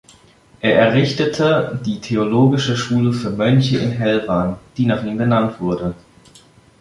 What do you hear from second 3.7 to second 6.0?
in Helwan, die nach ihm benannt wurde.